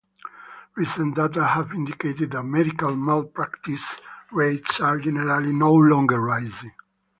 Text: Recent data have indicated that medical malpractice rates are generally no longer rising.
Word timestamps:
Recent 0.73 1.15
data 1.15 1.45
have 1.45 1.73
indicated 1.73 2.31
that 2.31 2.41
medical 2.41 2.95
malpractice 2.95 3.97
rates 4.31 4.79
are 4.79 4.97
generally 4.97 5.53
no 5.53 5.75
longer 5.75 6.19
rising. 6.19 6.71